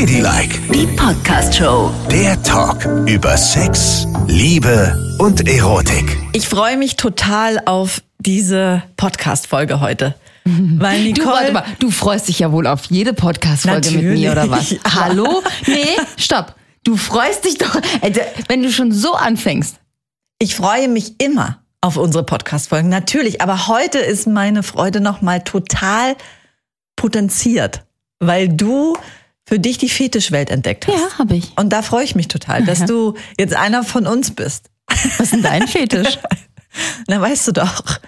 [0.00, 1.90] Ladylike, Die Podcast-Show.
[2.10, 6.18] der Talk über Sex, Liebe und Erotik.
[6.34, 10.14] Ich freue mich total auf diese Podcast-Folge heute.
[10.44, 11.26] Weil Du, Nicole.
[11.34, 14.76] warte mal, du freust dich ja wohl auf jede Podcast-Folge mit mir, oder was?
[14.94, 15.42] Hallo?
[15.66, 16.54] Nee, stopp.
[16.84, 18.12] Du freust dich doch, äh,
[18.48, 19.76] wenn du schon so anfängst.
[20.38, 23.40] Ich freue mich immer auf unsere Podcast-Folgen, natürlich.
[23.40, 26.16] Aber heute ist meine Freude nochmal total
[26.96, 27.86] potenziert,
[28.20, 28.94] weil du
[29.48, 30.94] für dich die Fetischwelt entdeckt hast.
[30.94, 31.52] Ja, habe ich.
[31.56, 34.70] Und da freue ich mich total, dass du jetzt einer von uns bist.
[34.88, 36.18] Was ist denn dein Fetisch?
[37.06, 38.00] Na, weißt du doch,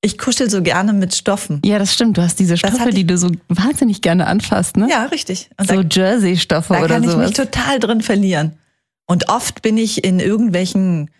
[0.00, 1.60] ich kuschel so gerne mit Stoffen.
[1.64, 2.16] Ja, das stimmt.
[2.16, 4.88] Du hast diese Stoffe, die du so wahnsinnig gerne anfasst, ne?
[4.90, 5.50] Ja, richtig.
[5.58, 7.28] Und So da, Jersey-Stoffe da oder kann ich sowas.
[7.28, 8.58] mich total drin verlieren.
[9.06, 11.10] Und oft bin ich in irgendwelchen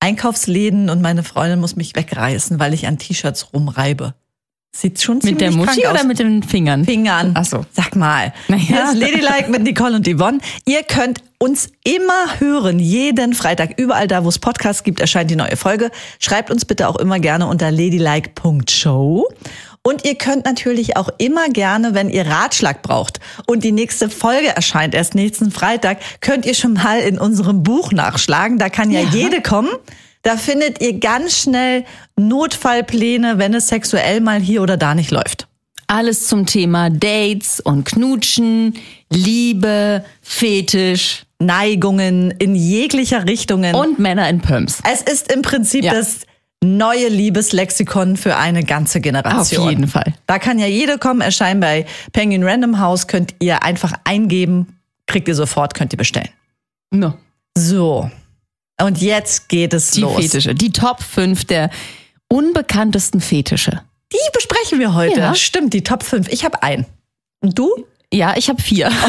[0.00, 4.14] Einkaufsläden und meine Freundin muss mich wegreißen, weil ich an T-Shirts rumreibe.
[4.72, 6.04] Sieht schon mit der ziemlich Muschi oder aus.
[6.04, 6.84] mit den Fingern?
[6.84, 7.32] Fingern.
[7.34, 7.66] Ach so.
[7.72, 8.32] Sag mal.
[8.46, 8.62] Naja.
[8.62, 10.38] Hier ist Ladylike mit Nicole und Yvonne.
[10.64, 12.78] Ihr könnt uns immer hören.
[12.78, 13.78] Jeden Freitag.
[13.78, 15.90] Überall da, wo es Podcasts gibt, erscheint die neue Folge.
[16.20, 19.26] Schreibt uns bitte auch immer gerne unter ladylike.show.
[19.82, 24.48] Und ihr könnt natürlich auch immer gerne, wenn ihr Ratschlag braucht und die nächste Folge
[24.54, 28.58] erscheint erst nächsten Freitag, könnt ihr schon mal in unserem Buch nachschlagen.
[28.58, 29.08] Da kann ja, Ja.
[29.08, 29.70] jede kommen.
[30.22, 31.84] Da findet ihr ganz schnell
[32.16, 35.46] Notfallpläne, wenn es sexuell mal hier oder da nicht läuft.
[35.86, 38.74] Alles zum Thema Dates und Knutschen,
[39.10, 43.74] Liebe, Fetisch Neigungen in jeglicher Richtungen.
[43.74, 44.80] und Männer in Pumps.
[44.90, 45.94] es ist im Prinzip Ja.
[45.94, 46.20] das
[46.62, 49.62] neue Liebeslexikon für eine ganze Generation.
[49.64, 50.12] Auf jeden Fall.
[50.26, 55.26] Da kann ja jede kommen, erscheinen bei Penguin Random House, könnt ihr einfach eingeben, kriegt
[55.28, 56.28] ihr sofort, könnt ihr bestellen.
[56.90, 57.14] No.
[57.56, 58.10] So.
[58.84, 60.16] Und jetzt geht es Die los.
[60.16, 60.54] Fetische.
[60.54, 61.70] Die Top 5 der
[62.28, 63.80] unbekanntesten Fetische.
[64.12, 65.20] Die besprechen wir heute.
[65.20, 65.34] Ja.
[65.34, 66.28] Stimmt, die Top 5.
[66.28, 66.86] Ich habe einen.
[67.40, 67.70] Und du?
[68.12, 68.90] Ja, ich habe vier.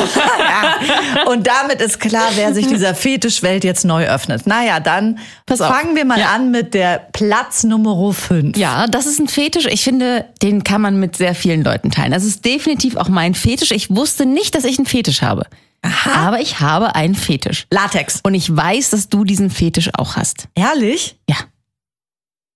[0.52, 1.24] Ja.
[1.32, 4.46] Und damit ist klar, wer sich dieser Fetischwelt jetzt neu öffnet.
[4.46, 5.74] Naja, dann Pass auf.
[5.74, 6.34] fangen wir mal Ja.
[6.36, 8.58] an mit der Platz Nummer 5.
[8.58, 9.66] Ja, das ist ein Fetisch.
[9.66, 12.12] Ich finde, den kann man mit sehr vielen Leuten teilen.
[12.12, 13.72] Das ist definitiv auch mein Fetisch.
[13.72, 15.46] Ich wusste nicht, dass ich einen Fetisch habe.
[15.81, 17.66] Aber ich habe einen Fetisch.
[17.72, 18.19] Latex.
[18.24, 20.47] Und ich weiß, dass du diesen Fetisch auch hast.
[20.56, 21.18] Ehrlich?
[21.30, 21.38] Ja.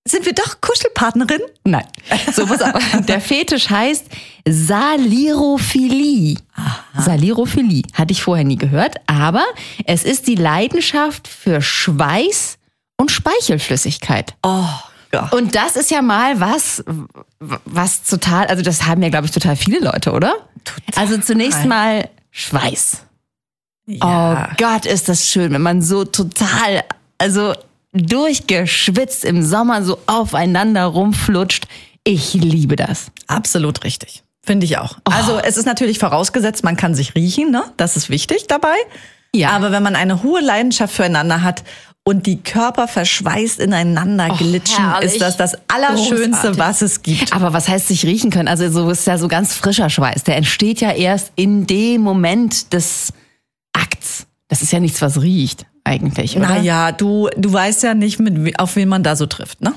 [0.07, 1.41] Sind wir doch Kuschelpartnerin?
[1.63, 1.87] Nein.
[2.31, 2.79] So, pass auf.
[3.07, 4.05] Der Fetisch heißt
[4.47, 6.37] Salirophilie.
[6.95, 7.81] Salirophilie.
[7.93, 8.97] Hatte ich vorher nie gehört.
[9.07, 9.43] Aber
[9.85, 12.59] es ist die Leidenschaft für Schweiß
[12.97, 14.35] und Speichelflüssigkeit.
[14.43, 14.67] Oh
[15.11, 15.33] Gott.
[15.33, 16.83] Und das ist ja mal was,
[17.39, 20.35] was total, also das haben ja, glaube ich, total viele Leute, oder?
[20.95, 23.01] Also zunächst mal Schweiß.
[23.87, 26.83] Oh Gott, ist das schön, wenn man so total,
[27.17, 27.53] also
[27.93, 31.67] durchgeschwitzt im Sommer so aufeinander rumflutscht.
[32.03, 33.11] Ich liebe das.
[33.27, 34.23] Absolut richtig.
[34.43, 34.97] Finde ich auch.
[35.05, 37.63] Also es ist natürlich vorausgesetzt, man kann sich riechen, ne?
[37.77, 38.75] Das ist wichtig dabei.
[39.33, 39.49] Ja.
[39.51, 41.63] Aber wenn man eine hohe Leidenschaft füreinander hat
[42.03, 45.13] und die Körper verschweißt ineinander glitschen, herrlich.
[45.13, 46.59] ist das das Allerschönste, Großartig.
[46.59, 47.33] was es gibt.
[47.33, 48.47] Aber was heißt sich riechen können?
[48.47, 50.23] Also so ist ja so ganz frischer Schweiß.
[50.23, 53.11] Der entsteht ja erst in dem Moment des.
[54.47, 56.47] Das ist ja nichts, was riecht eigentlich, oder?
[56.49, 59.73] Naja, du, du weißt ja nicht, mit, auf wen man da so trifft, ne?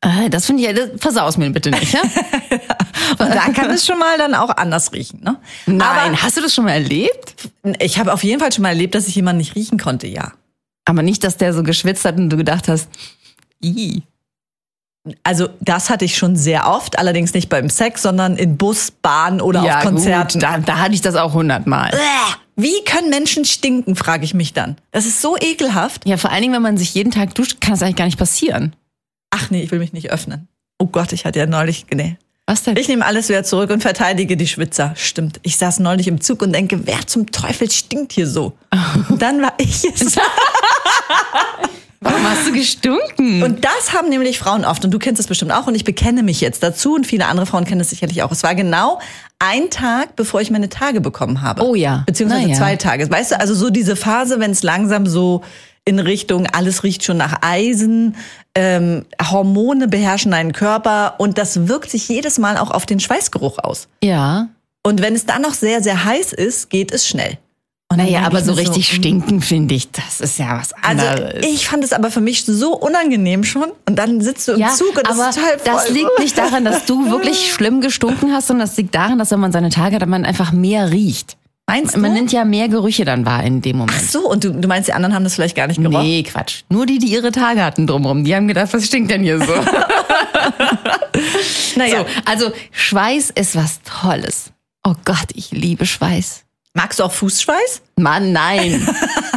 [0.00, 2.00] Äh, Das finde ich, ja- das versaus mir bitte nicht, ja?
[3.18, 5.36] Und da kann es schon mal dann auch anders riechen, ne?
[5.66, 7.34] Nein, Aber hast du das schon mal erlebt?
[7.78, 10.32] ich habe auf jeden Fall schon mal erlebt, dass ich jemanden nicht riechen konnte, ja.
[10.86, 12.88] Aber nicht, dass der so geschwitzt hat und du gedacht hast,
[13.62, 14.02] i.
[15.22, 19.40] Also das hatte ich schon sehr oft, allerdings nicht beim Sex, sondern in Bus, Bahn
[19.40, 20.40] oder auf Konzerten.
[20.40, 21.90] Gut, da, da hatte ich das auch hundertmal.
[22.56, 24.76] Wie können Menschen stinken, frage ich mich dann.
[24.90, 26.08] Das ist so ekelhaft.
[26.08, 28.18] Ja, vor allen Dingen, wenn man sich jeden Tag duscht, kann das eigentlich gar nicht
[28.18, 28.74] passieren.
[29.30, 30.48] Ach nee, ich will mich nicht öffnen.
[30.78, 32.16] Oh Gott, ich hatte ja neulich, nee.
[32.46, 32.76] Was denn?
[32.76, 34.94] Ich nehme alles wieder zurück und verteidige die Schwitzer.
[34.96, 35.40] Stimmt.
[35.42, 38.56] Ich saß neulich im Zug und denke, wer zum Teufel stinkt hier so?
[39.08, 40.16] Und dann war ich es.
[42.00, 43.42] Warum hast du gestunken?
[43.42, 44.84] Und das haben nämlich Frauen oft.
[44.84, 45.66] Und du kennst es bestimmt auch.
[45.66, 46.94] Und ich bekenne mich jetzt dazu.
[46.94, 48.30] Und viele andere Frauen kennen es sicherlich auch.
[48.30, 49.00] Es war genau
[49.38, 51.62] ein Tag, bevor ich meine Tage bekommen habe.
[51.62, 52.04] Oh ja.
[52.06, 52.56] Beziehungsweise ja.
[52.56, 53.10] zwei Tage.
[53.10, 55.42] Weißt du, also so diese Phase, wenn es langsam so
[55.84, 58.16] in Richtung, alles riecht schon nach Eisen,
[58.54, 61.14] ähm, Hormone beherrschen deinen Körper.
[61.18, 63.88] Und das wirkt sich jedes Mal auch auf den Schweißgeruch aus.
[64.02, 64.48] ja.
[64.82, 67.38] Und wenn es dann noch sehr, sehr heiß ist, geht es schnell.
[67.88, 68.96] Und dann Naja, aber so richtig mm.
[68.96, 71.46] stinken, finde ich, das ist ja was Also anderes.
[71.46, 73.70] ich fand es aber für mich so unangenehm schon.
[73.88, 75.94] Und dann sitzt du im ja, Zug und aber das ist total das voll.
[75.94, 79.40] liegt nicht daran, dass du wirklich schlimm gestunken hast, sondern das liegt daran, dass wenn
[79.40, 81.36] man seine Tage hat, man einfach mehr riecht.
[81.68, 82.18] Meinst Man du?
[82.18, 83.98] nimmt ja mehr Gerüche dann wahr in dem Moment.
[84.00, 86.06] Ach so, und du, du meinst, die anderen haben das vielleicht gar nicht gerochen?
[86.06, 86.62] Nee, Quatsch.
[86.68, 89.52] Nur die, die ihre Tage hatten drumherum, die haben gedacht, was stinkt denn hier so?
[91.76, 94.52] Naja, so also Schweiß ist was Tolles.
[94.84, 96.45] Oh Gott, ich liebe Schweiß.
[96.76, 97.80] Magst du auch Fußschweiß?
[97.96, 98.86] Mann, nein.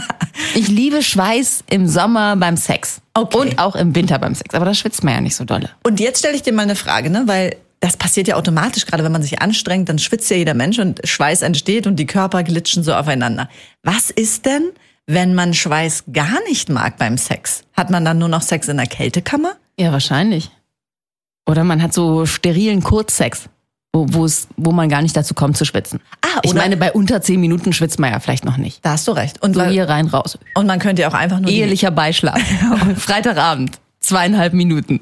[0.55, 2.99] ich liebe Schweiß im Sommer beim Sex.
[3.13, 3.37] Okay.
[3.37, 4.53] Und auch im Winter beim Sex.
[4.53, 5.69] Aber da schwitzt man ja nicht so dolle.
[5.83, 7.23] Und jetzt stelle ich dir mal eine Frage, ne?
[7.27, 10.79] Weil das passiert ja automatisch, gerade wenn man sich anstrengt, dann schwitzt ja jeder Mensch
[10.79, 13.47] und Schweiß entsteht und die Körper glitschen so aufeinander.
[13.83, 14.71] Was ist denn,
[15.07, 17.63] wenn man Schweiß gar nicht mag beim Sex?
[17.71, 19.53] Hat man dann nur noch Sex in der Kältekammer?
[19.79, 20.51] Ja, wahrscheinlich.
[21.47, 23.47] Oder man hat so sterilen Kurzsex,
[23.99, 25.99] wo, wo, es, wo man gar nicht dazu kommt zu schwitzen.
[26.21, 28.83] Ah, ich meine, bei unter zehn Minuten schwitzt man ja vielleicht noch nicht.
[28.85, 29.41] Da hast du recht.
[29.41, 30.37] Und, So weil, hier rein, raus.
[30.55, 32.39] und man könnte ja auch einfach nur Ehelicher Beischlaf.
[32.97, 35.01] Freitagabend, zweieinhalb Minuten.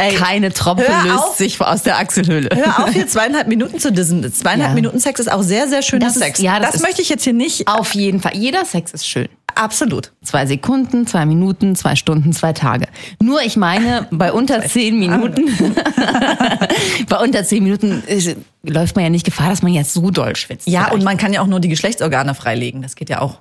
[0.00, 1.36] Ey, Keine Tropfe löst auf.
[1.36, 2.48] sich aus der Achselhöhle.
[2.54, 4.22] Hör auf, hier zweieinhalb Minuten zu dissen.
[4.32, 4.74] Zweieinhalb Ja.
[4.74, 6.38] Minuten Sex ist auch sehr, sehr schöner Das ist- Sex.
[6.40, 7.68] ja, das ist- möchte ich jetzt hier nicht.
[7.68, 8.36] Auf jeden Fall.
[8.36, 9.28] Jeder Sex ist schön.
[9.56, 10.12] Absolut.
[10.24, 12.86] Zwei Sekunden, zwei Minuten, zwei Stunden, zwei Tage.
[13.20, 15.44] Nur ich meine, bei unter zehn Minuten,
[17.08, 20.36] bei unter zehn Minuten äh, läuft man ja nicht Gefahr, dass man jetzt so doll
[20.36, 20.66] schwitzt.
[20.68, 20.94] Ja, vielleicht.
[20.94, 22.80] und man kann ja auch nur die Geschlechtsorgane freilegen.
[22.82, 23.38] Das geht ja auch.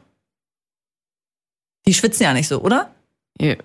[1.87, 2.89] Die schwitzen ja nicht so, oder?
[3.39, 3.55] Ja,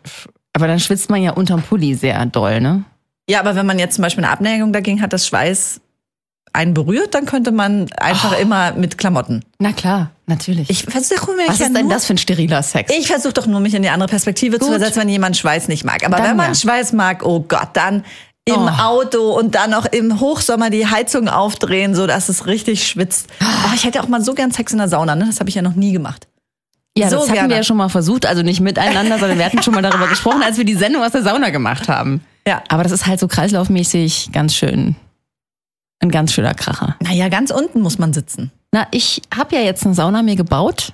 [0.55, 2.85] Aber dann schwitzt man ja unterm Pulli sehr doll, ne?
[3.29, 5.81] Ja, aber wenn man jetzt zum Beispiel eine Abneigung dagegen hat, dass Schweiß
[6.53, 9.45] einen berührt, dann könnte man einfach immer mit Klamotten.
[9.59, 10.71] Na klar, natürlich.
[10.71, 12.93] Ich versuche mir Was ja ist denn das für ein steriler Sex?
[12.97, 14.77] Ich versuche doch nur, mich in die andere Perspektive zu Gut.
[14.77, 16.05] versetzen, wenn jemand Schweiß nicht mag.
[16.07, 16.55] Aber Dann wenn man ja.
[16.55, 18.05] Schweiß mag, oh Gott, dann
[18.45, 18.69] im Oh.
[18.69, 23.27] Auto und dann noch im Hochsommer die Heizung aufdrehen, so dass es richtig schwitzt.
[23.43, 25.25] Oh, ich hätte auch mal so gern Sex in der Sauna, ne?
[25.27, 26.29] Das habe ich ja noch nie gemacht.
[26.97, 27.49] Ja, so das hatten gerne.
[27.51, 30.43] wir ja schon mal versucht, also nicht miteinander, sondern wir hatten schon mal darüber gesprochen,
[30.43, 32.23] als wir die Sendung aus der Sauna gemacht haben.
[32.47, 32.63] Ja.
[32.69, 34.95] Aber das ist halt so kreislaufmäßig ganz schön,
[36.01, 36.97] ein ganz schöner Kracher.
[37.01, 38.53] Naja, ganz unten muss man sitzen.
[38.71, 40.93] Na, ich habe ja jetzt eine Sauna mir gebaut.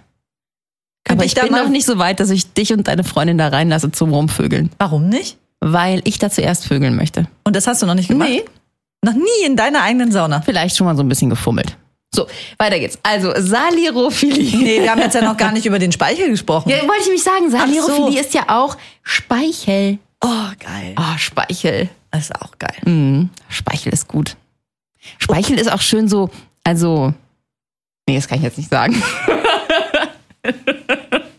[1.04, 3.38] Könnte aber ich ich bin noch nicht so weit, dass ich dich und deine Freundin
[3.38, 4.70] da reinlasse zum Rumvögeln.
[4.78, 5.38] Warum nicht?
[5.60, 7.26] Weil ich da zuerst vögeln möchte.
[7.44, 8.28] Und das hast du noch nicht gemacht?
[8.28, 8.44] Nee.
[9.02, 10.42] Noch nie in deiner eigenen Sauna?
[10.42, 11.76] Vielleicht schon mal so ein bisschen gefummelt.
[12.12, 12.26] So,
[12.58, 12.98] weiter geht's.
[13.02, 14.58] Also, Salirophilie.
[14.58, 16.68] Nee, wir haben jetzt ja noch gar nicht über den Speichel gesprochen.
[16.68, 18.26] Ja, wollte ich mich sagen, Salirophilie so.
[18.26, 19.98] ist ja auch Speichel.
[20.22, 20.94] Oh, geil.
[20.98, 21.88] Oh, Speichel.
[22.10, 22.76] Das ist auch geil.
[22.84, 23.30] Mhm.
[23.48, 24.36] Speichel ist gut.
[25.18, 26.30] Speichel ist auch schön so,
[26.64, 27.14] also,
[28.08, 28.96] nee, das kann ich jetzt nicht sagen.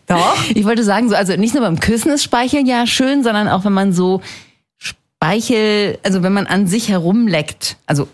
[0.06, 0.36] Doch.
[0.54, 3.64] Ich wollte sagen, so, also nicht nur beim Küssen ist Speichel ja schön, sondern auch
[3.64, 4.20] wenn man so
[4.78, 8.08] Speichel, also wenn man an sich herumleckt, also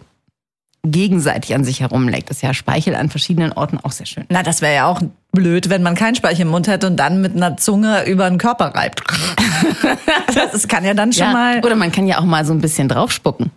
[0.85, 4.25] gegenseitig an sich herumleckt, ist ja Speichel an verschiedenen Orten auch sehr schön.
[4.29, 5.03] Na, das wäre ja auch
[5.33, 8.39] blöd, wenn man keinen Speichel im Mund hätte und dann mit einer Zunge über den
[8.39, 9.03] Körper reibt.
[10.35, 11.65] das, kann ja dann schon Ja, mal.
[11.65, 13.51] oder man kann ja auch mal so ein bisschen draufspucken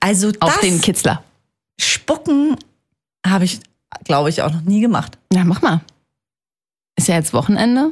[0.00, 1.22] Also auf das den Kitzler.
[1.80, 2.56] Spucken
[3.26, 3.60] habe ich,
[4.04, 5.18] glaube ich, auch noch nie gemacht.
[5.32, 5.80] Na, mach mal.
[6.96, 7.90] Ist ja jetzt Wochenende.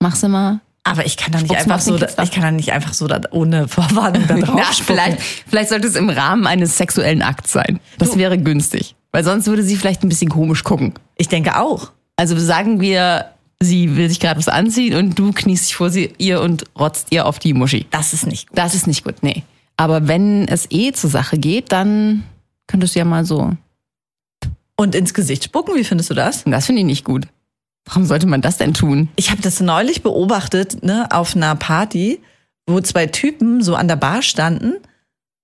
[0.00, 0.60] Mach's mal.
[0.84, 1.94] Aber ich kann da nicht Spuck's einfach so,
[2.24, 5.86] ich kann da nicht einfach so da ohne Vorwarnung da drauf Na, vielleicht, vielleicht sollte
[5.86, 7.78] es im Rahmen eines sexuellen Akts sein.
[7.98, 8.96] Das Du- wäre günstig.
[9.12, 10.94] Weil sonst würde sie vielleicht ein bisschen komisch gucken.
[11.16, 11.92] Ich denke auch.
[12.16, 13.26] Also sagen wir,
[13.60, 17.08] sie will sich gerade was anziehen und du kniest dich vor sie, ihr und rotzt
[17.10, 17.86] ihr auf die Muschi.
[17.90, 18.58] Das ist nicht gut.
[18.58, 19.44] Das ist nicht gut, nee.
[19.76, 22.24] Aber wenn es eh zur Sache geht, dann
[22.66, 23.52] könntest du ja mal so.
[24.76, 26.42] Und ins Gesicht spucken, wie findest du das?
[26.44, 27.26] Das finde ich nicht gut.
[27.84, 29.08] Warum sollte man das denn tun?
[29.16, 32.20] Ich habe das neulich beobachtet, ne, auf einer Party,
[32.66, 34.74] wo zwei Typen so an der Bar standen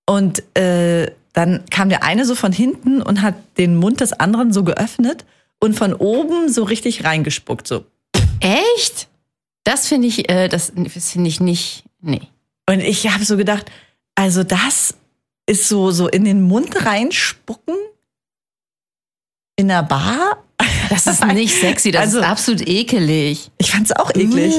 [0.07, 4.53] und äh, dann kam der eine so von hinten und hat den Mund des anderen
[4.53, 5.25] so geöffnet
[5.61, 7.85] und von oben so richtig reingespuckt, so.
[8.41, 9.09] Echt?
[9.65, 11.85] Das finde ich, äh, das, das finde ich nicht.
[12.01, 12.23] Nee.
[12.69, 13.71] Und ich habe so gedacht,
[14.15, 14.95] also das
[15.47, 17.75] ist so so in den Mund reinspucken
[19.57, 20.45] in der Bar.
[20.91, 23.51] Das ist nicht sexy, das Also- ist absolut ekelig.
[23.59, 24.55] Ich fand's auch eklig.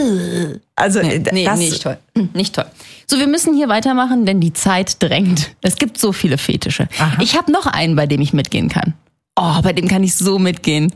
[0.75, 1.97] Also Nee, nee, das, nicht toll.
[2.33, 2.65] Nicht toll.
[3.07, 5.55] So, wir müssen hier weitermachen, denn die Zeit drängt.
[5.61, 6.87] Es gibt so viele Fetische.
[6.99, 7.21] Aha.
[7.21, 8.93] Ich habe noch einen, bei dem ich mitgehen kann.
[9.35, 10.93] Oh, bei dem kann ich so mitgehen.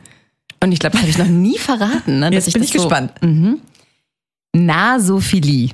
[0.61, 2.19] Und ich glaube, das habe ich noch nie verraten.
[2.19, 3.11] Ne, dass Jetzt bin ich gespannt.
[3.21, 3.61] So, mhm.
[4.55, 5.71] Nasophilie.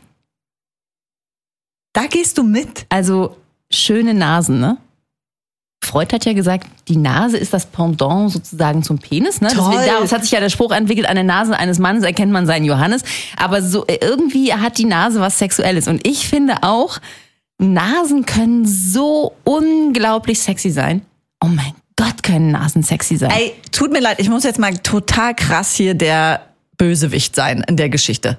[1.93, 2.85] Da gehst du mit.
[2.89, 3.35] Also
[3.71, 4.77] schöne Nasen, ne?
[5.81, 9.41] Freud hat ja gesagt, die Nase ist das Pendant sozusagen zum Penis.
[9.41, 9.47] Ne?
[9.49, 9.71] Toll.
[9.71, 12.45] Deswegen, daraus hat sich ja der Spruch entwickelt, an der Nase eines Mannes erkennt man
[12.45, 13.03] seinen Johannes.
[13.37, 15.87] Aber so äh, irgendwie hat die Nase was Sexuelles.
[15.87, 16.99] Und ich finde auch,
[17.57, 21.01] Nasen können so unglaublich sexy sein.
[21.43, 23.31] Oh mein Gott, können Nasen sexy sein.
[23.31, 26.41] Ey, tut mir leid, ich muss jetzt mal total krass hier der
[26.77, 28.37] Bösewicht sein in der Geschichte.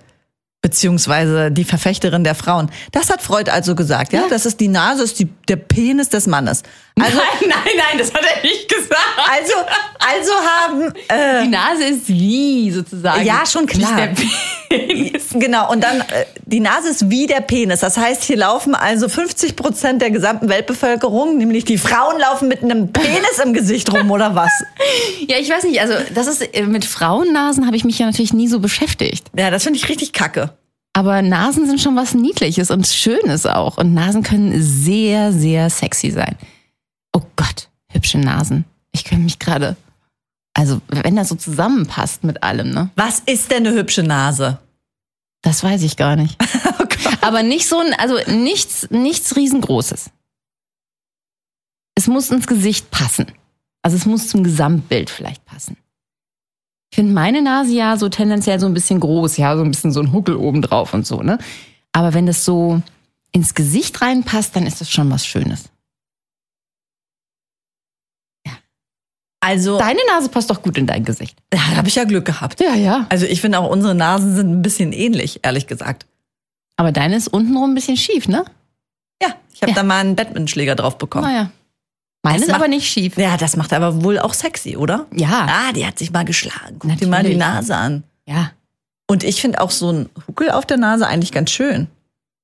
[0.62, 2.70] Beziehungsweise die Verfechterin der Frauen.
[2.92, 4.22] Das hat Freud also gesagt, ja?
[4.22, 4.28] Ja.
[4.28, 6.62] Das ist die Nase, ist die, der Penis des Mannes.
[7.00, 9.00] Also, nein, nein, nein, das hat er nicht gesagt.
[9.16, 9.54] also,
[9.98, 13.24] also haben äh, Die Nase ist wie sozusagen.
[13.24, 14.08] Ja, schon klar.
[14.08, 15.22] Nicht der Penis.
[15.32, 17.80] Genau, und dann äh, die Nase ist wie der Penis.
[17.80, 22.62] Das heißt, hier laufen also 50 Prozent der gesamten Weltbevölkerung, nämlich die Frauen laufen mit
[22.62, 24.50] einem Penis im Gesicht rum oder was?
[25.28, 28.32] Ja, ich weiß nicht, also das ist äh, mit Frauennasen habe ich mich ja natürlich
[28.32, 29.26] nie so beschäftigt.
[29.36, 30.49] Ja, das finde ich richtig kacke.
[30.92, 33.78] Aber Nasen sind schon was Niedliches und Schönes auch.
[33.78, 36.36] Und Nasen können sehr, sehr sexy sein.
[37.12, 38.64] Oh Gott, hübsche Nasen.
[38.92, 39.76] Ich könnte mich gerade.
[40.52, 42.90] Also, wenn das so zusammenpasst mit allem, ne?
[42.96, 44.58] Was ist denn eine hübsche Nase?
[45.42, 46.36] Das weiß ich gar nicht.
[47.20, 50.10] Aber nicht so ein, also nichts, nichts riesengroßes.
[51.94, 53.26] Es muss ins Gesicht passen.
[53.82, 55.76] Also es muss zum Gesamtbild vielleicht passen.
[56.90, 59.92] Ich finde meine Nase ja so tendenziell so ein bisschen groß, ja, so ein bisschen
[59.92, 61.38] so ein Huckel oben drauf und so, ne?
[61.92, 62.82] Aber wenn das so
[63.32, 65.64] ins Gesicht reinpasst, dann ist das schon was Schönes.
[69.42, 71.38] Also, Deine Nase passt doch gut in dein Gesicht.
[71.48, 72.60] da habe ich ja Glück gehabt.
[72.60, 73.06] Ja, ja.
[73.08, 76.04] Also ich finde auch unsere Nasen sind ein bisschen ähnlich, ehrlich gesagt.
[76.76, 78.44] Aber deine ist untenrum ein bisschen schief, ne?
[79.22, 79.76] Ja, ich habe Ja.
[79.76, 81.24] da mal einen Badmintonschläger drauf bekommen.
[81.24, 81.50] Naja.
[82.22, 83.16] Meine ist macht- aber nicht schief.
[83.16, 85.06] Ja, das macht aber wohl auch sexy, oder?
[85.14, 85.46] Ja.
[85.48, 86.76] Ah, die hat sich mal geschlagen.
[86.78, 88.04] Guck dir mal die Nase an.
[88.26, 88.50] Ja.
[89.06, 91.88] Und ich finde auch so ein Huckel auf der Nase eigentlich ganz schön.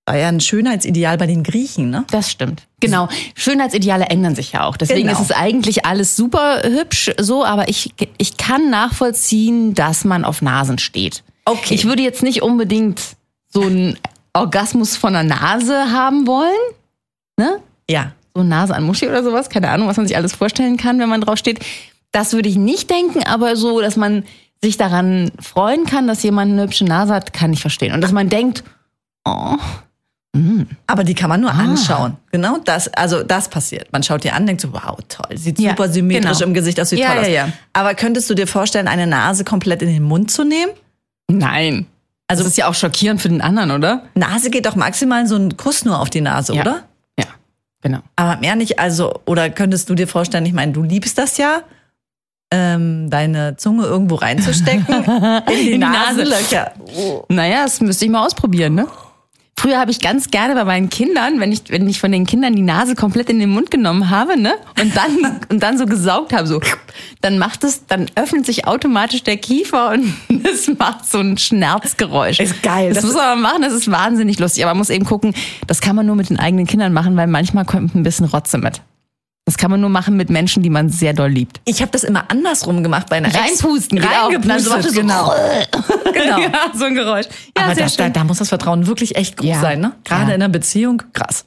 [0.06, 2.04] War ja ein Schönheitsideal bei den Griechen, ne?
[2.10, 2.66] Das stimmt.
[2.80, 3.08] Genau.
[3.34, 4.76] Schönheitsideale ändern sich ja auch.
[4.76, 5.12] Deswegen Genau.
[5.20, 10.42] ist es eigentlich alles super hübsch so, aber ich, ich kann nachvollziehen, dass man auf
[10.42, 11.22] Nasen steht.
[11.44, 11.74] Okay.
[11.74, 13.00] Ich würde jetzt nicht unbedingt
[13.48, 13.98] so einen
[14.32, 16.54] Orgasmus von der Nase haben wollen.
[17.36, 17.60] Ne?
[17.90, 18.12] Ja.
[18.36, 19.48] So eine Nase an Muschi oder sowas.
[19.48, 21.64] Keine Ahnung, was man sich alles vorstellen kann, wenn man drauf steht.
[22.12, 24.24] Das würde ich nicht denken, aber so, dass man
[24.62, 27.94] sich daran freuen kann, dass jemand eine hübsche Nase hat, kann ich verstehen.
[27.94, 28.62] Und dass man denkt,
[29.24, 29.56] oh,
[30.86, 31.54] Aber die kann man Ah.
[31.54, 32.18] nur anschauen.
[32.30, 33.90] Genau das, also das passiert.
[33.92, 36.48] Man schaut dir an, denkt so, wow, toll, sieht Ja, super symmetrisch genau.
[36.48, 37.26] im Gesicht aus, sieht Ja, toll aus.
[37.28, 37.48] ja, ja.
[37.72, 40.72] Aber könntest du dir vorstellen, eine Nase komplett in den Mund zu nehmen?
[41.30, 41.86] nein.
[42.28, 44.02] Also das ist ja auch schockierend für den anderen, oder?
[44.14, 46.62] Nase geht doch maximal so ein Kuss nur auf die Nase, Ja.
[46.62, 46.82] oder?
[47.86, 48.00] Genau.
[48.16, 51.62] Aber mehr nicht, also, oder könntest du dir vorstellen, ich meine, du liebst das ja,
[52.50, 55.04] ähm, deine Zunge irgendwo reinzustecken
[55.48, 56.72] in die, die Nasenlöcher.
[57.28, 58.88] Naja, das müsste ich mal ausprobieren, ne?
[59.58, 62.54] Früher habe ich ganz gerne bei meinen Kindern, wenn ich, wenn ich von den Kindern
[62.54, 64.52] die Nase komplett in den Mund genommen habe, ne?
[64.80, 66.60] Und dann, und dann so gesaugt habe, so,
[67.22, 70.12] dann macht es, dann öffnet sich automatisch der Kiefer und
[70.44, 72.38] es macht so ein Schnerzgeräusch.
[72.38, 72.88] Ist geil.
[72.88, 74.62] Das, Das muss man mal machen, das ist wahnsinnig lustig.
[74.62, 75.34] Aber man muss eben gucken,
[75.66, 78.58] das kann man nur mit den eigenen Kindern machen, weil manchmal kommt ein bisschen Rotze
[78.58, 78.82] mit.
[79.48, 81.60] Das kann man nur machen mit Menschen, die man sehr doll liebt.
[81.66, 84.28] Ich habe das immer andersrum gemacht bei einer Reinpusten, auch.
[84.30, 85.32] Und dann so Reingepustet, es so- genau.
[86.12, 86.38] genau.
[86.40, 87.26] Ja, so ein Geräusch.
[87.56, 89.60] Ja, Aber sehr da, da, muss das Vertrauen wirklich echt groß Ja.
[89.60, 89.92] sein, ne?
[90.02, 90.24] Gerade Ja.
[90.26, 90.30] Mhm.
[90.30, 91.00] in einer Beziehung.
[91.12, 91.44] Krass.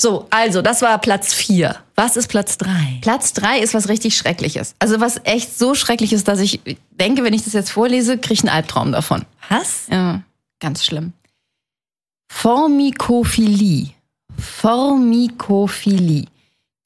[0.00, 1.74] So, also, das war Platz vier.
[1.96, 2.98] Was ist Platz drei?
[3.02, 4.76] Platz drei ist was richtig Schreckliches.
[4.78, 6.60] Also was echt so schrecklich ist, dass ich
[6.92, 9.24] denke, wenn ich das jetzt vorlese, kriege ich einen Albtraum davon.
[9.48, 9.86] Was?
[9.90, 10.22] Ja,
[10.60, 11.14] ganz schlimm.
[12.30, 13.88] Formikophilie.
[14.38, 16.26] Formikophilie.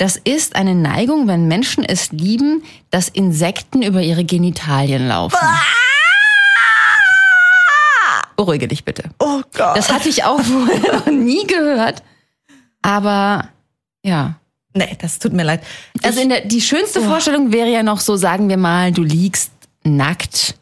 [0.02, 5.38] Das ist eine Neigung, wenn Menschen es lieben, dass Insekten über ihre Genitalien laufen.
[8.34, 9.04] Beruhige dich bitte.
[9.20, 9.76] Oh Gott.
[9.76, 12.02] Das hatte ich auch vorher noch nie gehört.
[12.82, 13.50] Aber
[14.02, 14.40] ja.
[14.74, 15.62] nee, das tut mir leid.
[16.02, 17.04] Also in der, die schönste Oh.
[17.04, 19.52] Vorstellung wäre ja noch so, sagen wir mal, du liegst
[19.84, 20.56] nackt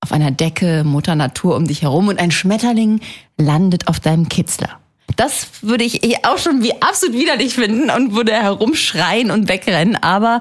[0.00, 3.00] auf einer Decke, Mutter Natur um dich herum und ein Schmetterling
[3.36, 4.80] landet auf deinem Kitzler.
[5.16, 9.96] Das würde ich eh auch schon wie absolut widerlich finden und würde herumschreien und wegrennen,
[9.96, 10.40] aber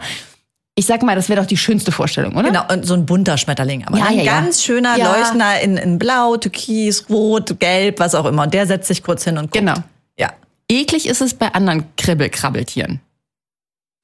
[0.75, 2.49] ich sag mal, das wäre doch die schönste Vorstellung, oder?
[2.49, 3.83] Genau, und so ein bunter Schmetterling.
[3.87, 4.39] Aber Ja, ein ja, ja.
[4.41, 5.15] ganz schöner, Ja.
[5.17, 8.43] leuchtender in, in Blau, Türkis, Rot, Gelb, was auch immer.
[8.43, 9.53] Und der setzt sich kurz hin und guckt.
[9.53, 9.73] Genau.
[10.19, 10.33] Ja.
[10.69, 12.99] Eklig ist es bei anderen Kribbelkrabbeltieren.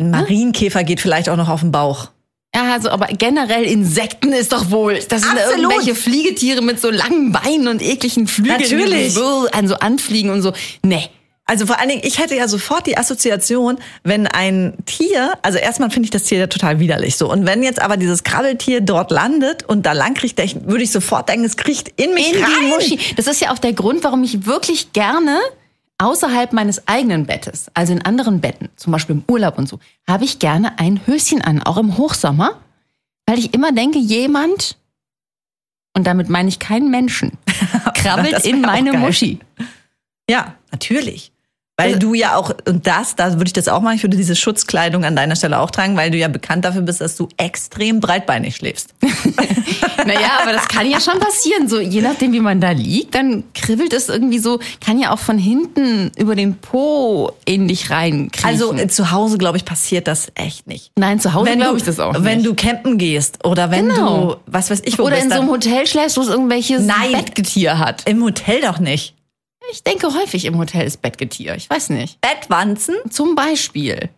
[0.01, 2.09] Ein Marienkäfer geht vielleicht auch noch auf den Bauch.
[2.55, 4.99] Ja, also, aber generell Insekten ist doch wohl.
[5.09, 5.71] Das sind Absolut.
[5.71, 8.61] irgendwelche Fliegetiere mit so langen Beinen und ekligen Flügeln.
[8.61, 9.05] Natürlich.
[9.05, 10.53] Die so an so anfliegen und so.
[10.83, 11.09] Nee.
[11.45, 15.89] Also vor allen Dingen, ich hätte ja sofort die Assoziation, wenn ein Tier, also erstmal
[15.91, 17.29] finde ich das Tier ja total widerlich so.
[17.29, 20.91] Und wenn jetzt aber dieses Krabbeltier dort landet und da lang kriecht, ich- würde ich
[20.91, 22.51] sofort denken, es kriecht in mich In rein.
[22.61, 22.99] die Muschi.
[23.17, 25.37] Das ist ja auch der Grund, warum ich wirklich gerne
[26.03, 30.23] außerhalb meines eigenen Bettes, also in anderen Betten, zum Beispiel im Urlaub und so, habe
[30.23, 32.61] ich gerne ein Höschen an, auch im Hochsommer,
[33.25, 34.77] weil ich immer denke, jemand,
[35.95, 37.31] und damit meine ich keinen Menschen,
[37.95, 38.93] krabbelt in meine.
[38.93, 39.39] Muschi.
[40.29, 41.32] Ja, natürlich.
[41.75, 44.35] Weil du ja auch, und das, da würde ich das auch machen, ich würde diese
[44.35, 47.99] Schutzkleidung an deiner Stelle auch tragen, weil du ja bekannt dafür bist, dass du extrem
[47.99, 48.93] breitbeinig schläfst.
[50.05, 51.67] Naja, aber das kann ja schon passieren.
[51.69, 55.19] So, je nachdem, wie man da liegt, dann kribbelt es irgendwie so, kann ja auch
[55.19, 58.49] von hinten über den Po in dich reinkriechen.
[58.49, 60.91] Also äh, zu Hause, glaube ich, passiert das echt nicht.
[60.97, 62.49] nein, zu Hause Wenn glaube du, ich das auch wenn nicht.
[62.49, 64.31] du campen gehst oder wenn Genau.
[64.33, 66.81] du, was weiß ich, wo Oder bist, in so einem Hotel schläfst, wo es irgendwelches
[66.83, 67.11] Nein.
[67.13, 68.03] Bettgetier hat.
[68.07, 69.15] im Hotel doch nicht.
[69.71, 71.55] Ich denke häufig im Hotel ist Bettgetier.
[71.55, 72.19] Ich weiß nicht.
[72.21, 74.09] Bettwanzen, Zum Beispiel.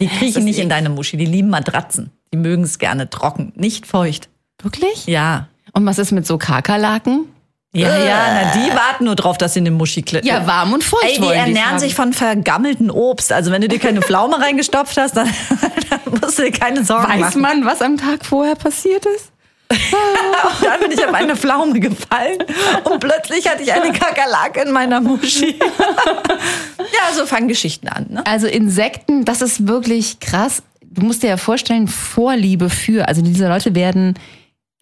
[0.00, 2.10] die kriechen nicht eh- in deine Muschi, die lieben Matratzen.
[2.32, 4.28] Die mögen es gerne trocken, nicht feucht.
[4.62, 5.06] Wirklich?
[5.06, 5.48] Ja.
[5.72, 7.26] Und was ist mit so Kakerlaken?
[7.72, 8.18] Ja, ja,
[8.52, 10.26] na, die warten nur drauf, dass sie in den Muschi klicken.
[10.28, 11.78] Ja, warm und feucht Ey, die ernähren haben.
[11.78, 13.32] sich von vergammelten Obst.
[13.32, 15.28] Also wenn du dir keine Pflaume reingestopft hast, dann,
[15.90, 17.40] dann musst du dir keine Sorgen Weiß machen.
[17.40, 19.29] man, was am Tag vorher passiert ist?
[19.70, 22.38] Und dann bin ich auf eine Pflaume gefallen
[22.84, 25.58] und plötzlich hatte ich eine Kakerlake in meiner Muschi.
[26.78, 28.06] ja, so fangen Geschichten an.
[28.10, 28.26] Ne?
[28.26, 30.62] Also Insekten, das ist wirklich krass.
[30.82, 34.18] Du musst dir ja vorstellen, Vorliebe für, also diese Leute werden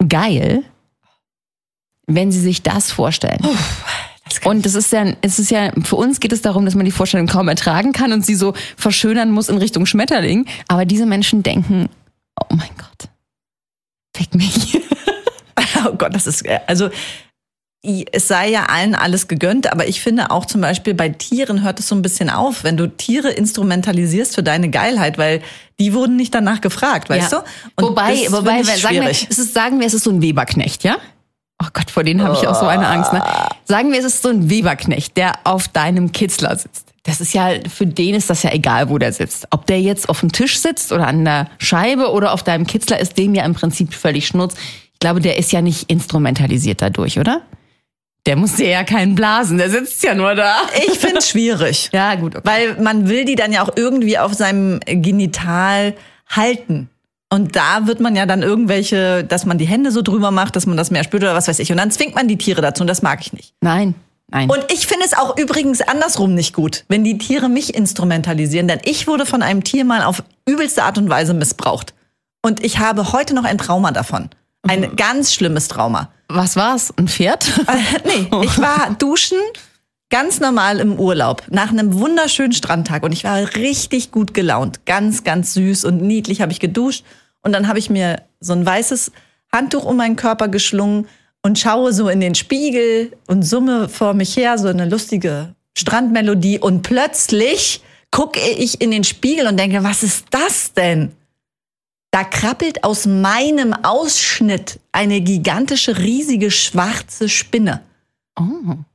[0.07, 0.63] geil,
[2.07, 3.45] wenn sie sich das vorstellen.
[4.45, 6.91] Und das ist ja, es ist ja, für uns geht es darum, dass man die
[6.91, 10.45] Vorstellung kaum ertragen kann und sie so verschönern muss in Richtung Schmetterling.
[10.67, 11.89] Aber diese Menschen denken,
[12.39, 13.09] oh mein Gott,
[14.31, 14.81] fick mich.
[15.85, 16.89] Oh Gott, das ist, äh, also
[18.11, 21.79] es sei ja allen alles gegönnt, aber ich finde auch zum Beispiel bei Tieren hört
[21.79, 25.41] es so ein bisschen auf, wenn du Tiere instrumentalisierst für deine Geilheit, weil
[25.79, 27.39] die wurden nicht danach gefragt, weißt Ja.
[27.39, 27.45] du?
[27.75, 30.97] Und wobei, wobei, sagen wir, es ist, sagen wir, es ist so ein Weberknecht, ja?
[31.63, 33.13] Oh Gott, vor denen habe ich auch so eine Angst.
[33.13, 33.23] Ne?
[33.69, 36.87] Sagen wir, es ist so ein Weberknecht, der auf deinem Kitzler sitzt.
[37.03, 39.45] Das ist ja, für den ist das ja egal, wo der sitzt.
[39.51, 42.99] Ob der jetzt auf dem Tisch sitzt oder an der Scheibe oder auf deinem Kitzler,
[42.99, 44.55] ist dem ja im Prinzip völlig schnurz.
[44.93, 47.43] Ich glaube, der ist ja nicht instrumentalisiert dadurch, oder?
[48.25, 50.57] Der muss dir ja keinen blasen, der sitzt ja nur da.
[50.87, 51.89] Ich finde es schwierig.
[51.93, 52.35] Ja, gut.
[52.35, 52.49] Okay.
[52.49, 55.93] Weil man will die dann ja auch irgendwie auf seinem Genital
[56.27, 56.89] halten.
[57.31, 60.65] Und da wird man ja dann irgendwelche, dass man die Hände so drüber macht, dass
[60.65, 61.71] man das mehr spürt oder was weiß ich.
[61.71, 63.53] Und dann zwingt man die Tiere dazu und das mag ich nicht.
[63.61, 63.93] Nein,
[64.29, 64.49] nein.
[64.49, 68.67] Und ich finde es auch übrigens andersrum nicht gut, wenn die Tiere mich instrumentalisieren.
[68.67, 71.93] Denn ich wurde von einem Tier mal auf übelste Art und Weise missbraucht.
[72.41, 74.29] Und ich habe heute noch ein Trauma davon.
[74.67, 76.09] Ein ganz schlimmes Trauma.
[76.27, 76.93] Was war's?
[76.97, 77.47] Ein Pferd?
[77.67, 79.37] Äh, nee, ich war duschen,
[80.09, 84.85] ganz normal im Urlaub, nach einem wunderschönen Strandtag und ich war richtig gut gelaunt.
[84.85, 87.05] Ganz, ganz süß und niedlich habe ich geduscht
[87.41, 89.11] und dann habe ich mir so ein weißes
[89.51, 91.07] Handtuch um meinen Körper geschlungen
[91.41, 96.59] und schaue so in den Spiegel und summe vor mich her so eine lustige Strandmelodie
[96.59, 97.81] und plötzlich
[98.11, 101.13] gucke ich in den Spiegel und denke, was ist das denn?
[102.11, 107.83] Da krabbelt aus meinem Ausschnitt eine gigantische, riesige schwarze Spinne.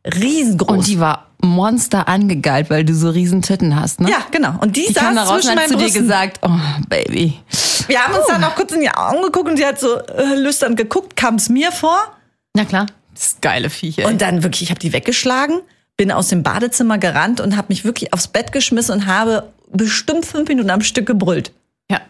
[0.04, 0.68] Riesengroß.
[0.78, 4.10] Und die war Monster angegeilt, weil du so riesen Titten hast, ne?
[4.10, 4.54] ja, genau.
[4.60, 6.50] Und die, Die kam da saß raus und hat zu dir gesagt, oh,
[6.88, 7.38] Baby.
[7.86, 10.34] Wir haben uns dann noch kurz in die Augen geguckt und sie hat so äh,
[10.36, 11.98] lüstern geguckt, kam es mir vor.
[12.54, 12.86] Na klar.
[13.14, 14.06] Das ist geile Viecher.
[14.06, 15.60] Und dann wirklich, ich habe die weggeschlagen,
[15.96, 20.24] bin aus dem Badezimmer gerannt und habe mich wirklich aufs Bett geschmissen und habe bestimmt
[20.26, 21.52] fünf Minuten am Stück gebrüllt.
[21.90, 22.00] ja.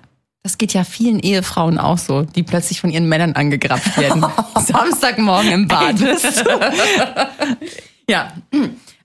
[0.45, 4.27] Das geht ja vielen Ehefrauen auch so, die plötzlich von ihren Männern angegrapscht werden.
[4.63, 5.97] Samstagmorgen im Bad.
[8.11, 8.31] ja.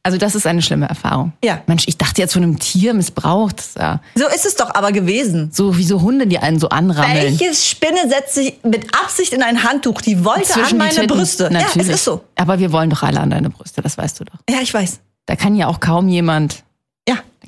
[0.04, 1.32] Also das ist eine schlimme Erfahrung.
[1.42, 1.62] Ja.
[1.66, 3.64] Mensch, ich dachte jetzt von einem Tier missbraucht.
[3.78, 5.50] Ja So ist es doch aber gewesen.
[5.54, 7.40] so wie so Hunde, die einen so anrammeln.
[7.40, 10.02] Welche Spinne setzt sich mit Absicht in ein Handtuch?
[10.02, 11.08] Die wollte an die meine.
[11.08, 11.44] Brüste.
[11.50, 11.88] Natürlich.
[11.88, 12.22] Ja, es ist so.
[12.36, 14.40] Aber wir wollen doch alle an deine Brüste, das weißt du doch.
[14.50, 15.00] Ja, ich weiß.
[15.26, 16.64] Da kann ja auch kaum jemand,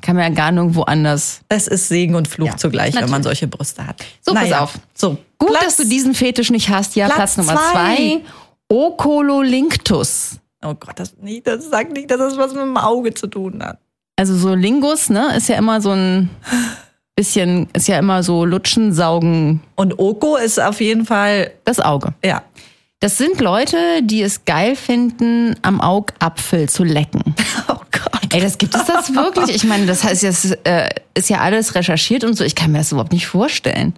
[0.02, 1.40] kann man ja gar nirgendwo anders.
[1.48, 3.38] es ist Segen und Fluch Ja, zugleich, wenn man natürlich.
[3.40, 4.04] solche Brüste hat.
[4.20, 4.74] So, pass auf.
[4.94, 6.94] So, Gut, Platz- dass du diesen Fetisch nicht hast.
[6.96, 7.96] Ja, Platz, Platz Nummer zwei.
[7.96, 8.20] zwei.
[8.68, 10.38] Okololinctus.
[10.64, 13.62] Oh Gott, das, nicht, das sagt nicht, dass das was mit dem Auge zu tun
[13.64, 13.78] hat.
[14.16, 16.30] Also so Lingus, ne, ist ja immer so ein
[17.16, 22.14] bisschen, ist ja immer so lutschen, saugen, Und Oko ist auf jeden Fall, das Auge.
[22.24, 22.42] ja.
[23.00, 27.34] Das sind Leute, die es geil finden, am Augapfel zu lecken.
[28.32, 29.54] Ey, das gibt es das wirklich?
[29.54, 32.44] Ich meine, das heißt, das äh, ist ja alles recherchiert und so.
[32.44, 33.94] Ich kann mir das überhaupt nicht vorstellen.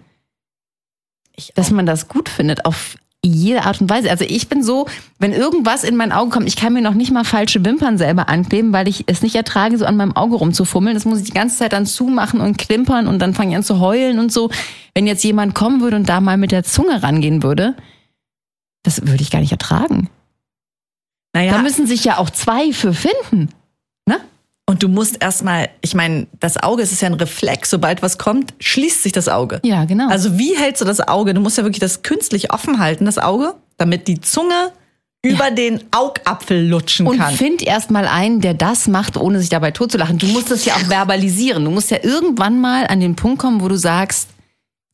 [1.55, 4.09] dass man das gut findet auf jede Art und Weise.
[4.11, 4.87] Also ich bin so,
[5.19, 8.29] wenn irgendwas in mein Auge kommt, ich kann mir noch nicht mal falsche Wimpern selber
[8.29, 10.95] ankleben, weil ich es nicht ertrage, so an meinem Auge rumzufummeln.
[10.95, 13.63] Das muss ich die ganze Zeit dann zumachen und klimpern und dann fange ich an
[13.63, 14.51] zu heulen und so.
[14.93, 17.75] Wenn jetzt jemand kommen würde und da mal mit der Zunge rangehen würde,
[18.83, 20.09] das würde ich gar nicht ertragen.
[21.33, 23.49] Naja, Da müssen sich ja auch zwei für finden.
[24.07, 24.19] Ne?
[24.67, 27.69] und du musst erstmal, ich meine, das Auge es ist ja ein Reflex.
[27.69, 29.59] Sobald was kommt, schließt sich das Auge.
[29.63, 30.09] Ja, genau.
[30.09, 31.33] Also wie hältst du das Auge?
[31.33, 34.71] Du musst ja wirklich das künstlich offen halten, das Auge, damit die Zunge
[35.23, 37.33] über den Augapfel lutschen Und kann.
[37.33, 40.17] find erst mal einen, der das macht, ohne sich dabei totzulachen.
[40.17, 41.65] Du musst das ja auch verbalisieren.
[41.65, 44.29] Du musst ja irgendwann mal an den Punkt kommen, wo du sagst,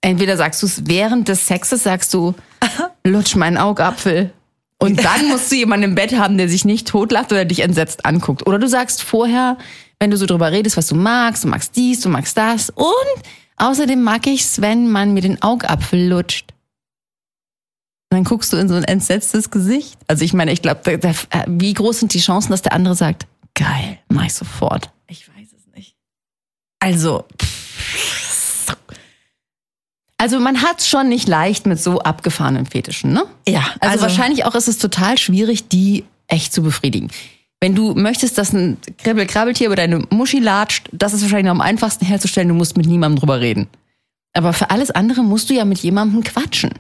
[0.02, 2.34] entweder sagst du es während des Sexes, sagst du,
[3.06, 4.32] lutsch meinen Augapfel.
[4.82, 8.04] Und dann musst du jemanden im Bett haben, der sich nicht totlacht oder dich entsetzt
[8.04, 8.48] anguckt.
[8.48, 9.60] Oder du sagst vorher,
[10.00, 12.72] wenn du so drüber redest, was du magst, du magst dies, du magst das.
[12.72, 12.88] Und
[13.58, 16.52] außerdem mag ich's, wenn man mir den Augapfel lutscht.
[18.10, 20.00] Und dann guckst du in so ein entsetztes Gesicht.
[20.08, 21.00] Also ich meine, ich glaube,
[21.46, 24.90] wie groß sind die Chancen, dass der andere sagt, geil, mach ich sofort.
[25.08, 25.96] ich weiß es nicht.
[26.80, 27.26] Also,
[30.22, 33.24] Also man hat's schon nicht leicht mit so abgefahrenen Fetischen, ne?
[33.48, 37.10] ja, Also, wahrscheinlich auch ist es total schwierig, die echt zu befriedigen.
[37.60, 41.62] Wenn du möchtest, dass ein Kribbel-Krabbeltier über deine Muschi latscht, das ist wahrscheinlich noch am
[41.62, 43.68] einfachsten herzustellen, du musst mit niemandem drüber reden.
[44.34, 46.72] Aber für alles andere musst du ja mit jemandem quatschen.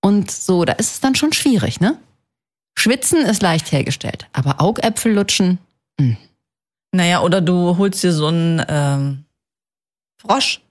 [0.00, 1.98] Und so, da ist es dann schon schwierig, ne?
[2.78, 5.58] Schwitzen ist leicht hergestellt, aber Augäpfel lutschen,
[6.92, 9.24] Naja, oder du holst dir so einen ähm,
[10.16, 10.62] Frosch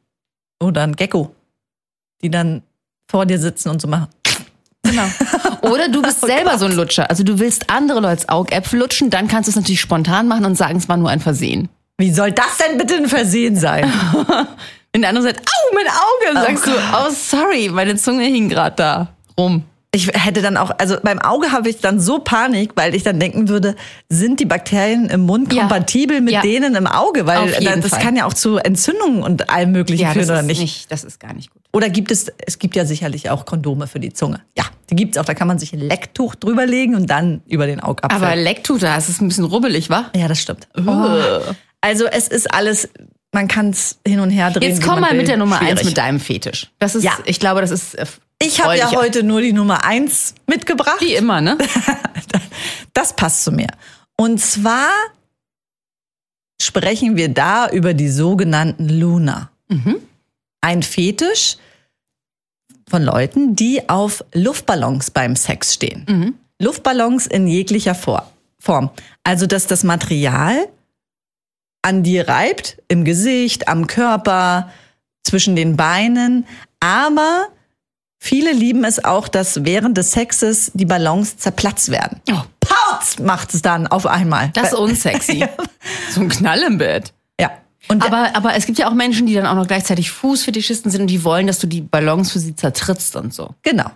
[0.60, 1.36] oder einen Gecko,
[2.22, 2.64] die dann
[3.10, 4.08] vor dir sitzen und so machen.
[4.84, 5.04] Genau.
[5.62, 6.60] Oder du bist Oh selber Gott.
[6.60, 7.10] so ein Lutscher.
[7.10, 10.56] Also du willst andere Leute Augäpfel lutschen, dann kannst du es natürlich spontan machen und
[10.56, 11.70] sagen, es war nur ein Versehen.
[11.98, 13.92] Wie soll das denn bitte ein Versehen sein?
[14.94, 18.50] Wenn der andere sagt, au, mein Auge, dann sagst du, oh sorry, meine Zunge hing
[18.50, 19.64] gerade da rum.
[19.98, 23.20] Ich hätte dann auch, also beim Auge habe ich dann so Panik, weil ich dann
[23.20, 23.76] denken würde,
[24.10, 25.62] sind die Bakterien im Mund Ja.
[25.62, 26.42] kompatibel mit Ja.
[26.42, 27.26] denen im Auge?
[27.26, 28.00] Weil Auf jeden das Fall.
[28.02, 30.62] kann ja auch zu Entzündungen und allem Möglichen Ja, führen, oder nicht?
[30.62, 31.64] nicht, das ist gar nicht gut.
[31.74, 34.42] Oder gibt es, es gibt ja sicherlich auch Kondome für die Zunge.
[34.56, 35.26] Ja, die gibt's auch.
[35.26, 38.24] Da kann man sich ein Lecktuch drüberlegen und dann über den Augapfel.
[38.24, 40.12] Aber Lecktuch, da ist es ein bisschen rubbelig, wa?
[40.16, 40.68] ja, das stimmt.
[40.78, 40.84] Oh.
[41.82, 42.88] Also es ist alles,
[43.34, 44.70] man kann es hin und her drehen.
[44.70, 45.18] Jetzt wie komm man mal will.
[45.20, 45.86] mit der Nummer eins Schwierig.
[45.86, 46.68] mit deinem Fetisch.
[46.80, 47.12] Das ist, Ja.
[47.26, 47.94] ich glaube, das ist.
[47.96, 48.06] äh,
[48.42, 51.02] Ich habe ja heute nur die Nummer eins mitgebracht.
[51.02, 51.58] Wie immer, ne?
[52.94, 53.68] Das passt zu mir.
[54.16, 54.90] Und zwar
[56.62, 59.52] sprechen wir da über die sogenannten Luna.
[60.62, 61.58] Ein Fetisch
[62.90, 66.38] von Leuten, die auf Luftballons beim Sex stehen.
[66.60, 68.90] Luftballons in jeglicher Form.
[69.24, 70.68] Also, dass das Material
[71.88, 74.70] an dir reibt, im Gesicht, am Körper,
[75.24, 76.46] zwischen den Beinen.
[76.80, 77.48] Aber
[78.20, 82.22] viele lieben es auch, dass während des Sexes die Ballons zerplatzt werden.
[82.30, 82.42] Oh.
[82.60, 84.50] Pauz macht es dann auf einmal.
[84.54, 85.46] Das ist unsexy.
[86.12, 87.14] so ein Knall im Bett.
[87.40, 87.52] ja.
[87.88, 91.02] Und Aber, aber es gibt ja auch Menschen, die dann auch noch gleichzeitig Fußfetischisten sind
[91.02, 93.56] und die wollen, dass du die Ballons für sie zertrittst und so.
[93.64, 93.90] Genau.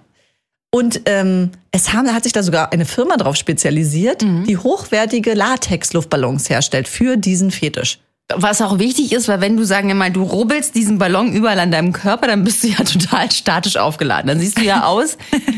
[0.73, 6.49] Und ähm, es haben, hat sich da sogar eine Firma drauf spezialisiert, die hochwertige Latex-Luftballons
[6.49, 7.99] herstellt für diesen Fetisch.
[8.35, 11.59] Was auch wichtig ist, weil wenn du, sagen wir mal, du rubbelst diesen Ballon überall
[11.59, 14.27] an deinem Körper, dann bist du ja total statisch aufgeladen.
[14.27, 15.17] Dann siehst du ja aus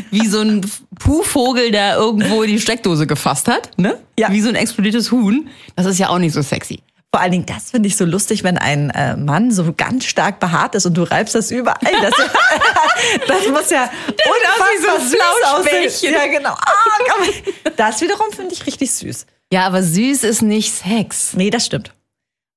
[0.10, 0.62] wie so ein
[1.00, 4.00] Puhvogel, der irgendwo die Steckdose gefasst hat, ne?
[4.18, 4.32] Ja.
[4.32, 5.48] Wie so ein explodiertes Huhn.
[5.76, 6.80] Das ist ja auch nicht so sexy.
[7.14, 10.40] Vor allen Dingen, das finde ich so lustig, wenn ein äh, Mann so ganz stark
[10.40, 11.78] behaart ist und du reibst das überall.
[12.02, 12.14] Das,
[13.28, 16.12] das muss ja wie so unfassbar süß aussehen.
[16.12, 16.54] Ja, genau.
[16.54, 17.70] Ah.
[17.78, 19.28] Das wiederum finde ich richtig süß.
[19.52, 21.34] Ja, aber süß ist nicht Sex.
[21.36, 21.94] Nee, das stimmt.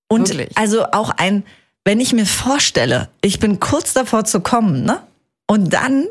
[0.08, 0.56] Und Wirklich?
[0.56, 1.44] also auch ein,
[1.84, 5.02] wenn ich mir vorstelle, ich bin kurz davor zu kommen, ne?
[5.46, 6.06] Und dann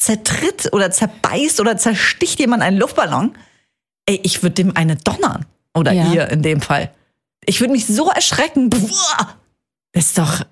[0.00, 3.36] zertritt oder zerbeißt oder zersticht jemand einen Luftballon,
[4.06, 5.46] ey, ich würde dem eine donnern.
[5.76, 6.12] Oder Ja.
[6.12, 6.90] ihr in dem Fall.
[7.46, 8.70] Ich würde mich so erschrecken.
[8.70, 8.82] Das
[9.92, 10.44] ist doch.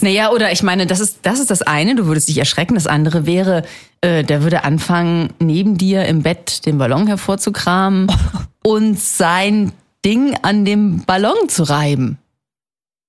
[0.00, 2.74] Naja, oder ich meine, das ist, das ist das eine, du würdest dich erschrecken.
[2.74, 3.64] Das andere wäre,
[4.00, 8.10] äh, der würde anfangen, neben dir im Bett den Ballon hervorzukramen
[8.64, 9.72] und sein
[10.04, 12.18] Ding an dem Ballon zu reiben,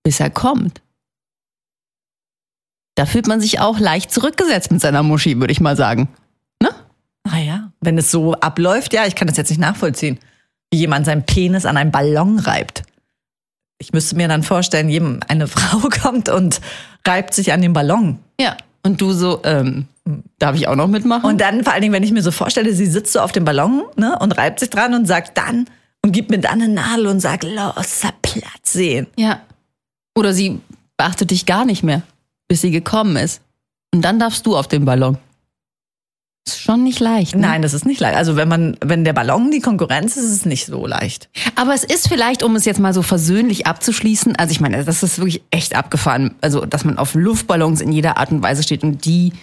[0.04, 0.82] bis er kommt.
[2.96, 6.08] Da fühlt man sich auch leicht zurückgesetzt mit seiner Muschi, würde ich mal sagen.
[6.62, 6.70] Ne?
[7.26, 10.20] Naja, wenn es so abläuft, ja, ich kann das jetzt nicht nachvollziehen,
[10.72, 12.84] wie jemand seinen Penis an einen Ballon reibt.
[13.78, 16.62] Ich müsste mir dann vorstellen, jemand, eine Frau kommt und
[17.06, 18.20] reibt sich an den Ballon.
[18.40, 18.58] Ja.
[18.84, 19.88] Und du so, ähm,
[20.38, 21.28] darf ich auch noch mitmachen?
[21.28, 23.46] Und dann vor allen Dingen, wenn ich mir so vorstelle, sie sitzt so auf dem
[23.46, 25.66] Ballon ne, und reibt sich dran und sagt dann
[26.04, 29.08] und gibt mir dann eine Nadel und sagt, los, Platz sehen.
[29.16, 29.42] Ja.
[30.16, 30.62] Oder sie
[30.98, 32.04] beachtet dich gar nicht mehr,
[32.48, 33.42] bis sie gekommen ist.
[33.94, 35.18] Und dann darfst du auf den Ballon.
[36.48, 37.34] Ist schon nicht leicht.
[37.34, 37.42] Ne?
[37.42, 38.18] Nein, das ist nicht leicht.
[38.18, 41.28] Also wenn man, wenn der Ballon die Konkurrenz ist, ist es nicht so leicht.
[41.56, 45.02] Aber es ist vielleicht, um es jetzt mal so versöhnlich abzuschließen, also ich meine, das
[45.02, 46.36] ist wirklich echt abgefahren.
[46.42, 49.34] Also, dass man auf Luftballons in jeder Art und Weise steht und die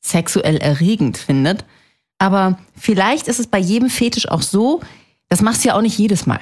[0.00, 1.64] sexuell erregend findet.
[2.18, 4.80] Aber vielleicht ist es bei jedem Fetisch auch so,
[5.28, 6.40] das machst du ja auch nicht jedes Mal.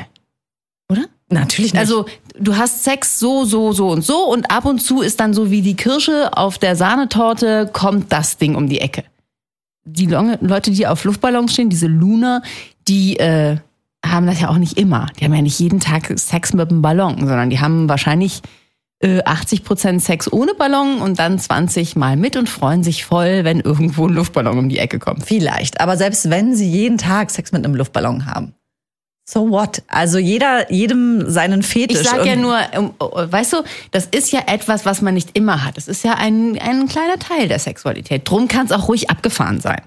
[0.91, 1.07] Oder?
[1.31, 1.81] Natürlich nicht.
[1.81, 2.05] Also
[2.39, 5.51] du hast Sex so, so, so und so und ab und zu ist dann so
[5.51, 9.05] wie die Kirsche auf der Sahnetorte kommt das Ding um die Ecke.
[9.85, 12.43] Die Leute, die auf Luftballons stehen, diese Luna,
[12.87, 13.57] die äh,
[14.05, 15.07] haben das ja auch nicht immer.
[15.19, 18.43] Die haben ja nicht jeden Tag Sex mit einem Ballon, sondern die haben wahrscheinlich
[19.03, 23.45] äh, 80 Prozent Sex ohne Ballon und dann 20 mal mit und freuen sich voll,
[23.45, 25.27] wenn irgendwo ein Luftballon um die Ecke kommt.
[25.27, 25.81] Vielleicht.
[25.81, 28.55] Aber selbst wenn sie jeden Tag Sex mit einem Luftballon haben.
[29.33, 29.83] So what?
[29.87, 32.01] Also jeder, jedem seinen Fetisch.
[32.01, 33.57] Ich sage Und- ja nur, ähm, oh, weißt du,
[33.93, 35.79] das ist ja etwas, was man nicht immer hat.
[35.79, 38.29] Es ist ja ein, ein kleiner Teil der Sexualität.
[38.29, 39.83] Drum kann es auch ruhig abgefahren sein.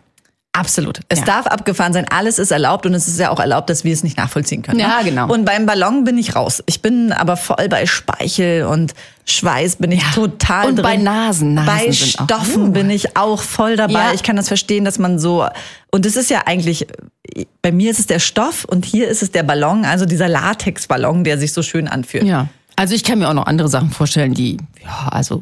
[0.56, 1.00] Absolut.
[1.10, 1.26] Es Ja.
[1.26, 4.04] darf abgefahren sein, alles ist erlaubt und es ist ja auch erlaubt, dass wir es
[4.04, 4.80] nicht nachvollziehen können.
[4.80, 5.06] Ja, ne?
[5.10, 5.28] genau.
[5.34, 6.62] Und beim Ballon bin ich raus.
[6.68, 8.94] Ich bin aber voll bei Speichel und
[9.26, 10.84] Schweiß bin ich total Und drin.
[10.84, 11.56] bei Nasen.
[11.56, 12.72] Nasen bei sind auch- Stoffen Uh.
[12.72, 13.94] bin ich auch voll dabei.
[13.94, 14.14] Ja.
[14.14, 15.48] Ich kann das verstehen, dass man so
[15.92, 16.86] und es ist ja eigentlich
[17.64, 21.24] bei mir ist es der Stoff und hier ist es der Ballon, also dieser Latexballon,
[21.24, 22.26] der sich so schön anfühlt.
[22.26, 22.48] Ja.
[22.76, 25.42] Also ich kann mir auch noch andere Sachen vorstellen, die, ja, also.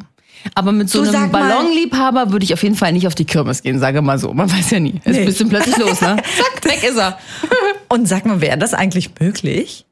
[0.56, 3.62] Aber mit so Du, einem Ballonliebhaber würde ich auf jeden Fall nicht auf die Kirmes
[3.62, 4.34] gehen, sage mal so.
[4.34, 5.00] Man weiß ja nie.
[5.04, 5.20] Ist Nee.
[5.20, 6.18] ein bisschen plötzlich los, ne?
[6.38, 7.18] Zack, weg ist er.
[7.90, 9.86] Und sag mal, wäre das eigentlich möglich,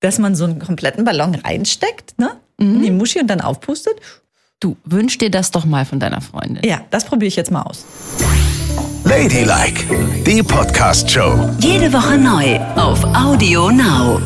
[0.00, 2.30] dass man so einen kompletten Ballon reinsteckt, ne?
[2.58, 2.76] Mhm.
[2.76, 3.94] In die Muschi und dann aufpustet?
[4.60, 6.62] Du, wünsch dir das doch mal von deiner Freundin.
[6.64, 7.84] Ja, das probiere ich jetzt mal aus.
[9.04, 9.84] Ladylike,
[10.26, 11.50] die Podcast-Show.
[11.60, 14.20] Jede Woche neu auf Audio Now.